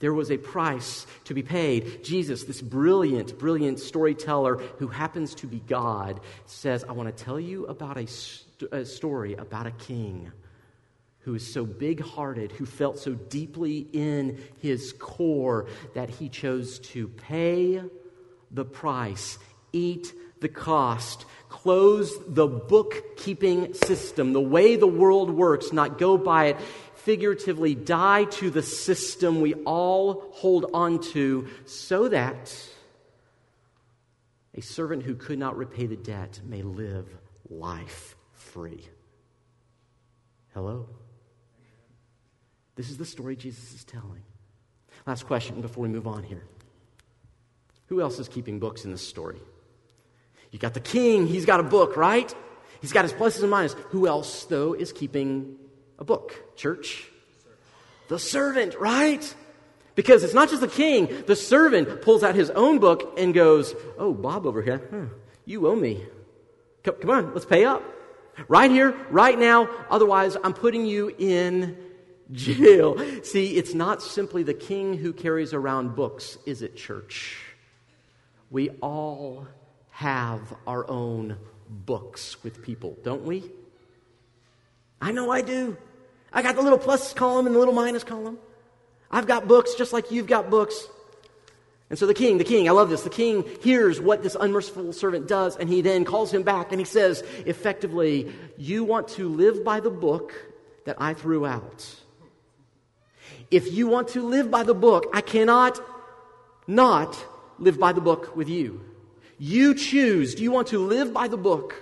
[0.00, 2.04] There was a price to be paid.
[2.04, 7.40] Jesus, this brilliant, brilliant storyteller who happens to be God, says, I want to tell
[7.40, 10.30] you about a, st- a story about a king
[11.20, 16.78] who is so big hearted, who felt so deeply in his core that he chose
[16.78, 17.82] to pay
[18.50, 19.38] the price,
[19.72, 26.46] eat the cost, close the bookkeeping system, the way the world works, not go by
[26.46, 26.56] it
[27.08, 32.54] figuratively die to the system we all hold on to so that
[34.54, 37.06] a servant who could not repay the debt may live
[37.48, 38.86] life free.
[40.52, 40.86] Hello?
[42.76, 44.22] This is the story Jesus is telling.
[45.06, 46.44] Last question before we move on here.
[47.86, 49.40] Who else is keeping books in this story?
[50.50, 52.34] You got the king, he's got a book, right?
[52.82, 53.78] He's got his pluses and minuses.
[53.92, 55.56] Who else, though, is keeping
[55.98, 57.08] a book, church.
[58.08, 59.34] The servant, right?
[59.94, 63.74] Because it's not just the king, the servant pulls out his own book and goes,
[63.98, 66.06] Oh, Bob over here, huh, you owe me.
[66.84, 67.82] Come, come on, let's pay up.
[68.46, 71.76] Right here, right now, otherwise, I'm putting you in
[72.30, 72.96] jail.
[73.24, 77.36] See, it's not simply the king who carries around books, is it, church?
[78.50, 79.48] We all
[79.90, 81.36] have our own
[81.68, 83.50] books with people, don't we?
[85.00, 85.76] I know I do.
[86.32, 88.38] I got the little plus column and the little minus column.
[89.10, 90.86] I've got books just like you've got books.
[91.90, 93.02] And so the king, the king, I love this.
[93.02, 96.80] The king hears what this unmerciful servant does, and he then calls him back and
[96.80, 100.34] he says, effectively, You want to live by the book
[100.84, 101.86] that I threw out.
[103.50, 105.80] If you want to live by the book, I cannot
[106.66, 107.18] not
[107.58, 108.84] live by the book with you.
[109.38, 110.34] You choose.
[110.34, 111.74] Do you want to live by the book,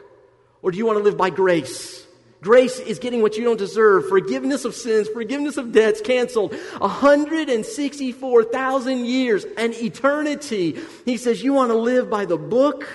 [0.63, 2.06] or do you want to live by grace?
[2.47, 4.09] Grace is getting what you don't deserve.
[4.09, 6.55] Forgiveness of sins, forgiveness of debts canceled.
[6.79, 10.79] 164,000 years, an eternity.
[11.05, 12.87] He says, You want to live by the book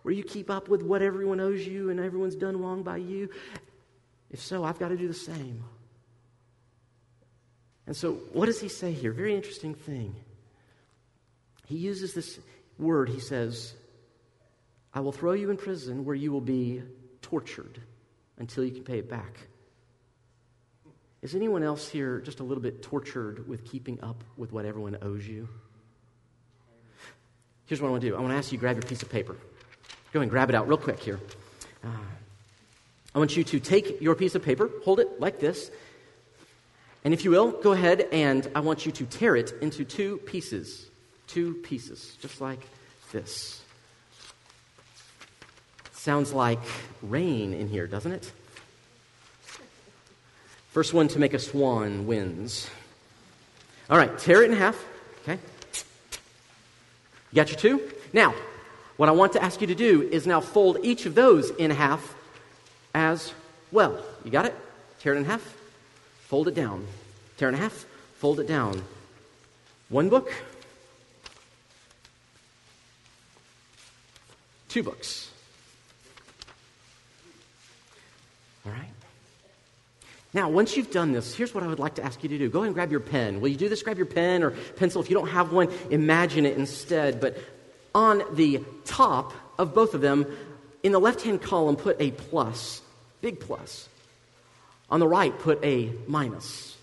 [0.00, 3.28] where you keep up with what everyone owes you and everyone's done wrong by you?
[4.30, 5.62] If so, I've got to do the same.
[7.86, 9.12] And so, what does he say here?
[9.12, 10.16] Very interesting thing.
[11.66, 12.38] He uses this
[12.78, 13.74] word, he says,
[14.94, 16.82] I will throw you in prison where you will be
[17.20, 17.82] tortured
[18.38, 19.38] until you can pay it back.
[21.20, 24.96] Is anyone else here just a little bit tortured with keeping up with what everyone
[25.02, 25.48] owes you?
[27.66, 29.02] Here's what I want to do I want to ask you to grab your piece
[29.02, 29.36] of paper.
[30.12, 31.20] Go and grab it out real quick here.
[31.84, 31.88] Uh,
[33.14, 35.70] I want you to take your piece of paper, hold it like this,
[37.04, 40.18] and if you will, go ahead and I want you to tear it into two
[40.18, 40.90] pieces.
[41.26, 42.60] Two pieces, just like
[43.12, 43.62] this.
[46.08, 46.60] Sounds like
[47.02, 48.32] rain in here, doesn't it?
[50.70, 52.66] First one to make a swan wins.
[53.90, 54.82] All right, tear it in half.
[55.20, 55.38] Okay.
[57.30, 57.92] You got your two?
[58.14, 58.34] Now,
[58.96, 61.70] what I want to ask you to do is now fold each of those in
[61.70, 62.14] half
[62.94, 63.34] as
[63.70, 64.02] well.
[64.24, 64.54] You got it?
[65.00, 65.42] Tear it in half,
[66.20, 66.86] fold it down.
[67.36, 67.84] Tear it in half,
[68.16, 68.82] fold it down.
[69.90, 70.32] One book,
[74.70, 75.32] two books.
[78.68, 78.88] All right?
[80.34, 82.50] Now, once you've done this, here's what I would like to ask you to do.
[82.50, 83.40] Go and grab your pen.
[83.40, 83.82] Will you do this?
[83.82, 85.00] Grab your pen or pencil.
[85.00, 87.20] If you don't have one, imagine it instead.
[87.20, 87.38] But
[87.94, 90.26] on the top of both of them,
[90.82, 92.82] in the left hand column, put a plus,
[93.22, 93.88] big plus.
[94.90, 96.76] On the right, put a minus.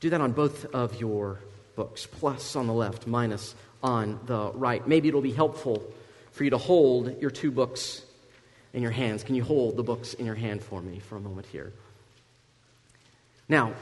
[0.00, 1.40] Do that on both of your
[1.76, 2.06] books.
[2.06, 4.86] Plus on the left, minus on the right.
[4.88, 5.82] Maybe it'll be helpful
[6.32, 8.02] for you to hold your two books
[8.72, 9.22] in your hands.
[9.22, 11.72] Can you hold the books in your hand for me for a moment here?
[13.48, 13.74] Now,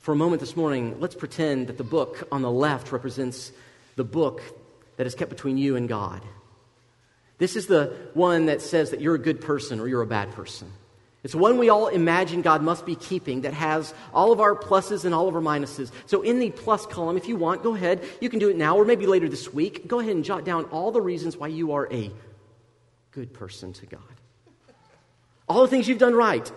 [0.00, 3.52] for a moment this morning, let's pretend that the book on the left represents
[3.96, 4.42] the book
[4.96, 6.22] that is kept between you and God.
[7.38, 10.32] This is the one that says that you're a good person or you're a bad
[10.32, 10.70] person.
[11.22, 15.04] It's one we all imagine God must be keeping that has all of our pluses
[15.04, 15.90] and all of our minuses.
[16.06, 18.02] So, in the plus column, if you want, go ahead.
[18.22, 19.86] You can do it now or maybe later this week.
[19.86, 22.10] Go ahead and jot down all the reasons why you are a
[23.10, 24.00] good person to God.
[25.48, 26.50] All the things you've done right.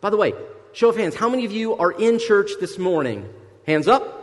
[0.00, 0.32] By the way,
[0.72, 1.14] Show of hands.
[1.14, 3.28] How many of you are in church this morning?
[3.66, 4.14] Hands up.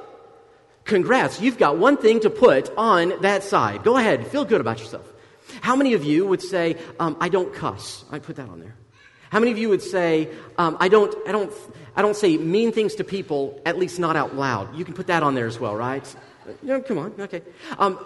[0.85, 1.41] Congrats.
[1.41, 3.83] You've got one thing to put on that side.
[3.83, 4.27] Go ahead.
[4.27, 5.11] Feel good about yourself.
[5.61, 8.05] How many of you would say, um, I don't cuss?
[8.11, 8.75] I put that on there.
[9.31, 11.51] How many of you would say, um, I, don't, I, don't,
[11.95, 14.75] I don't say mean things to people, at least not out loud?
[14.77, 16.15] You can put that on there as well, right?
[16.61, 17.15] No, come on.
[17.19, 17.41] Okay.
[17.79, 17.99] Um,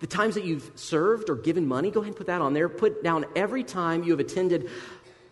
[0.00, 2.68] the times that you've served or given money, go ahead and put that on there.
[2.68, 4.70] Put down every time you have attended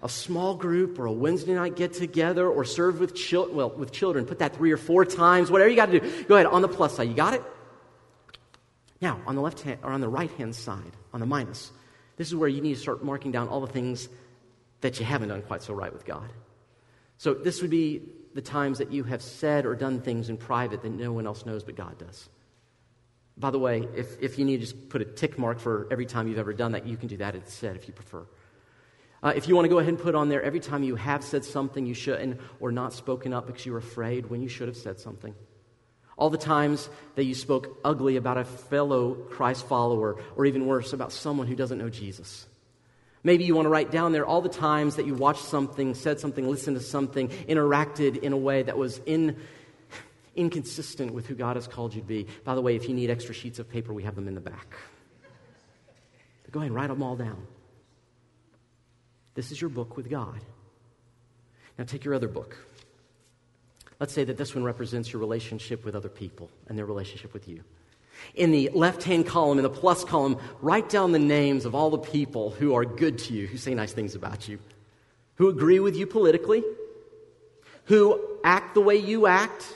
[0.03, 3.93] a small group or a Wednesday night get together or serve with, chil- well, with
[3.93, 4.25] children.
[4.25, 6.25] Put that three or four times, whatever you got to do.
[6.25, 7.09] Go ahead, on the plus side.
[7.09, 7.43] You got it?
[9.01, 11.73] Now, on the left hand, or on the right hand side, on the minus,
[12.17, 14.09] this is where you need to start marking down all the things
[14.81, 16.33] that you haven't done quite so right with God.
[17.19, 18.03] So, this would be
[18.35, 21.47] the times that you have said or done things in private that no one else
[21.47, 22.29] knows but God does.
[23.43, 26.07] By the way, if, if you need to just put a tick mark for every
[26.07, 28.25] time you've ever done that, you can do that instead if you prefer.
[29.21, 31.25] Uh, if you want to go ahead and put on there every time you have
[31.25, 34.69] said something you shouldn't or not spoken up because you were afraid when you should
[34.69, 35.35] have said something.
[36.17, 40.93] All the times that you spoke ugly about a fellow Christ follower, or even worse,
[40.93, 42.47] about someone who doesn't know Jesus.
[43.25, 46.21] Maybe you want to write down there all the times that you watched something, said
[46.21, 49.37] something, listened to something, interacted in a way that was in,
[50.37, 52.27] inconsistent with who God has called you to be.
[52.45, 54.41] By the way, if you need extra sheets of paper, we have them in the
[54.41, 54.75] back.
[56.45, 57.47] But go ahead and write them all down.
[59.35, 60.41] This is your book with God.
[61.79, 62.57] Now take your other book.
[63.99, 67.49] Let's say that this one represents your relationship with other people and their relationship with
[67.49, 67.63] you.
[68.35, 71.91] In the left hand column, in the plus column, write down the names of all
[71.91, 74.59] the people who are good to you, who say nice things about you,
[75.37, 76.63] who agree with you politically,
[77.85, 79.75] who act the way you act,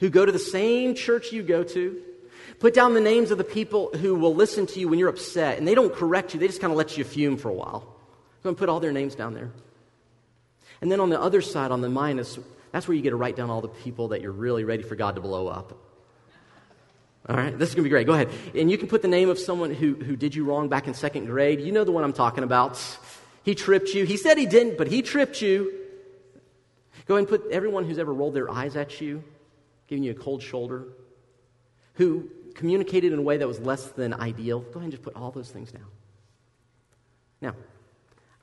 [0.00, 2.02] who go to the same church you go to.
[2.58, 5.58] Put down the names of the people who will listen to you when you're upset
[5.58, 7.84] and they don't correct you, they just kind of let you fume for a while.
[7.86, 9.50] I'm going to put all their names down there.
[10.80, 12.38] And then on the other side, on the minus,
[12.72, 14.96] that's where you get to write down all the people that you're really ready for
[14.96, 15.78] God to blow up.
[17.28, 18.06] All right, this is going to be great.
[18.06, 18.30] Go ahead.
[18.54, 20.94] And you can put the name of someone who, who did you wrong back in
[20.94, 21.60] second grade.
[21.60, 22.82] You know the one I'm talking about.
[23.42, 24.04] He tripped you.
[24.04, 25.72] He said he didn't, but he tripped you.
[27.06, 29.22] Go ahead and put everyone who's ever rolled their eyes at you,
[29.90, 30.86] giving you a cold shoulder,
[31.94, 34.60] who communicated in a way that was less than ideal.
[34.60, 35.86] Go ahead and just put all those things down.
[37.42, 37.54] Now,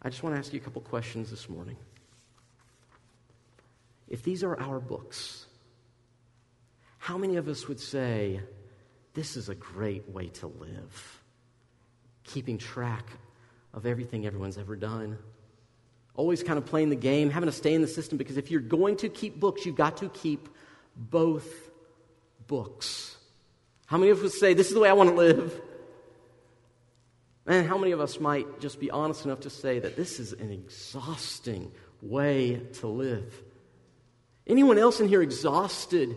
[0.02, 1.78] I just want to ask you a couple questions this morning.
[4.10, 5.46] If these are our books,
[6.98, 8.42] how many of us would say,
[9.14, 11.24] This is a great way to live?
[12.26, 13.08] Keeping track
[13.74, 15.18] of everything everyone's ever done,
[16.14, 18.60] always kind of playing the game, having to stay in the system, because if you're
[18.60, 20.50] going to keep books, you've got to keep
[20.98, 21.48] both
[22.48, 23.16] books.
[23.86, 25.62] How many of us say, This is the way I want to live?
[27.46, 30.34] And how many of us might just be honest enough to say that this is
[30.34, 31.72] an exhausting
[32.02, 33.42] way to live?
[34.46, 36.16] Anyone else in here exhausted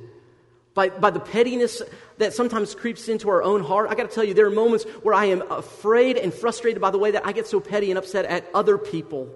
[0.74, 1.82] by, by the pettiness
[2.18, 3.90] that sometimes creeps into our own heart?
[3.90, 6.90] I got to tell you, there are moments where I am afraid and frustrated by
[6.90, 9.32] the way that I get so petty and upset at other people.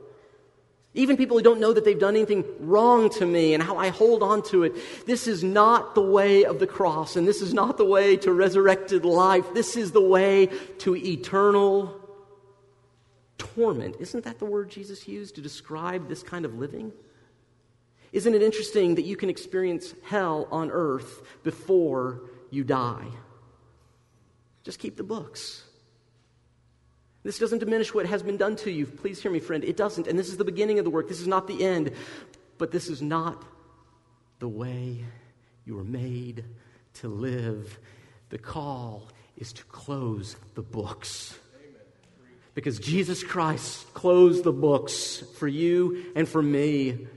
[0.96, 3.88] Even people who don't know that they've done anything wrong to me and how I
[3.88, 4.74] hold on to it.
[5.06, 8.32] This is not the way of the cross, and this is not the way to
[8.32, 9.52] resurrected life.
[9.54, 10.46] This is the way
[10.78, 12.00] to eternal
[13.38, 13.96] torment.
[13.98, 16.92] Isn't that the word Jesus used to describe this kind of living?
[18.12, 23.08] Isn't it interesting that you can experience hell on earth before you die?
[24.62, 25.64] Just keep the books.
[27.24, 28.84] This doesn't diminish what has been done to you.
[28.84, 29.64] Please hear me, friend.
[29.64, 30.06] It doesn't.
[30.06, 31.08] And this is the beginning of the work.
[31.08, 31.90] This is not the end.
[32.58, 33.42] But this is not
[34.38, 35.02] the way
[35.64, 36.44] you were made
[36.94, 37.78] to live.
[38.28, 39.08] The call
[39.38, 41.36] is to close the books.
[42.54, 47.08] Because Jesus Christ closed the books for you and for me.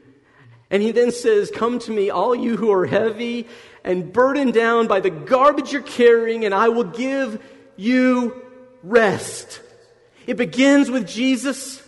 [0.70, 3.46] And he then says, Come to me, all you who are heavy
[3.84, 7.44] and burdened down by the garbage you're carrying, and I will give
[7.76, 8.42] you
[8.84, 9.62] rest.
[10.28, 11.82] It begins with Jesus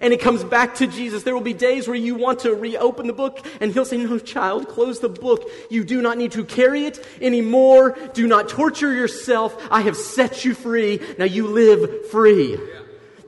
[0.00, 1.22] and it comes back to Jesus.
[1.22, 4.18] There will be days where you want to reopen the book and he'll say, No,
[4.18, 5.48] child, close the book.
[5.70, 7.96] You do not need to carry it anymore.
[8.12, 9.56] Do not torture yourself.
[9.70, 11.00] I have set you free.
[11.18, 12.58] Now you live free.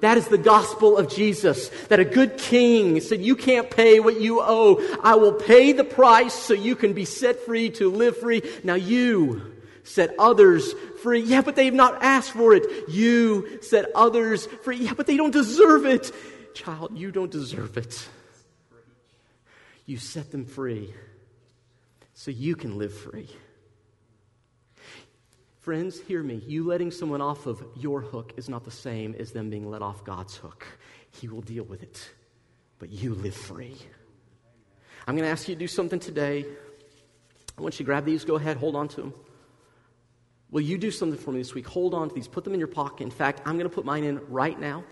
[0.01, 1.71] That is the gospel of Jesus.
[1.89, 4.81] That a good king said, You can't pay what you owe.
[5.03, 8.43] I will pay the price so you can be set free to live free.
[8.62, 9.55] Now you
[9.85, 11.21] set others free.
[11.21, 12.89] Yeah, but they've not asked for it.
[12.89, 14.77] You set others free.
[14.77, 16.13] Yeah, but they don't deserve it.
[16.55, 18.09] Child, you don't deserve it.
[19.87, 20.93] You set them free
[22.15, 23.29] so you can live free.
[25.61, 26.43] Friends, hear me.
[26.47, 29.83] You letting someone off of your hook is not the same as them being let
[29.83, 30.67] off God's hook.
[31.11, 32.11] He will deal with it,
[32.79, 33.77] but you live free.
[35.07, 36.45] I'm going to ask you to do something today.
[37.57, 38.25] I want you to grab these.
[38.25, 39.15] Go ahead, hold on to them.
[40.51, 41.67] Will you do something for me this week?
[41.67, 43.03] Hold on to these, put them in your pocket.
[43.03, 44.85] In fact, I'm going to put mine in right now.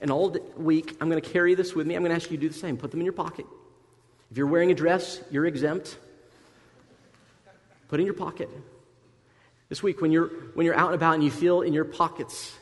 [0.00, 1.94] And all week, I'm going to carry this with me.
[1.94, 2.76] I'm going to ask you to do the same.
[2.76, 3.46] Put them in your pocket.
[4.30, 5.96] If you're wearing a dress, you're exempt.
[7.88, 8.48] Put in your pocket.
[9.68, 12.54] This week, when you're, when you're out and about and you feel in your pockets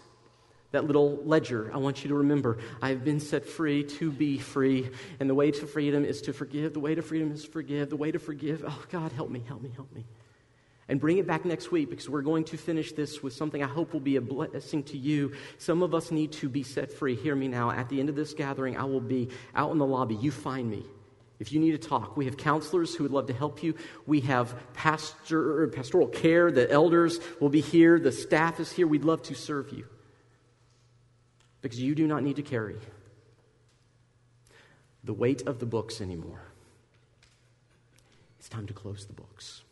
[0.72, 4.90] that little ledger, I want you to remember I've been set free to be free.
[5.18, 6.72] And the way to freedom is to forgive.
[6.72, 7.90] The way to freedom is to forgive.
[7.90, 10.04] The way to forgive, oh, God, help me, help me, help me
[10.90, 13.68] and bring it back next week because we're going to finish this with something I
[13.68, 15.32] hope will be a blessing to you.
[15.56, 17.14] Some of us need to be set free.
[17.14, 17.70] Hear me now.
[17.70, 20.16] At the end of this gathering, I will be out in the lobby.
[20.16, 20.84] You find me.
[21.38, 23.76] If you need to talk, we have counselors who would love to help you.
[24.04, 26.50] We have pastor, pastoral care.
[26.50, 28.00] The elders will be here.
[28.00, 28.88] The staff is here.
[28.88, 29.86] We'd love to serve you
[31.62, 32.76] because you do not need to carry
[35.04, 36.42] the weight of the books anymore.
[38.40, 39.62] It's time to close the books.